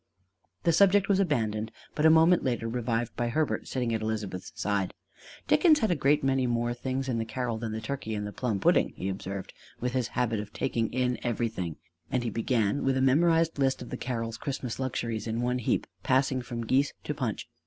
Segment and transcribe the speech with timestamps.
[0.63, 4.95] The subject was abandoned, but a moment later revived by Herbert, sitting at Elizabeth's side:
[5.47, 8.31] "Dickens had a great many more things in the Carol than the turkey and the
[8.33, 11.75] plum pudding," he observed, with his habit of taking in everything;
[12.09, 15.85] and he began with a memorized list of the Carol's Christmas luxuries in one heap
[16.01, 17.47] passing from geese to punch.